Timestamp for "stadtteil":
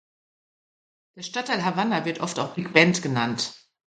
1.21-1.63